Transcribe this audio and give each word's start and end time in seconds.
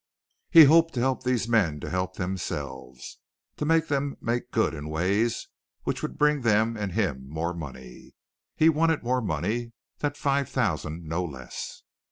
He 0.49 0.63
hoped 0.63 0.95
to 0.95 0.99
help 0.99 1.21
these 1.21 1.47
men 1.47 1.79
to 1.81 1.89
help 1.91 2.15
themselves; 2.15 3.19
to 3.57 3.65
make 3.65 3.87
them 3.87 4.17
make 4.19 4.49
good 4.49 4.73
in 4.73 4.89
ways 4.89 5.47
which 5.83 6.01
would 6.01 6.17
bring 6.17 6.41
them 6.41 6.75
and 6.75 6.93
him 6.93 7.29
more 7.29 7.53
money. 7.53 8.15
He 8.55 8.67
wanted 8.67 9.03
more 9.03 9.21
money 9.21 9.73
that 9.99 10.17
five 10.17 10.49
thousand, 10.49 11.05
no 11.07 11.23
less. 11.23 11.83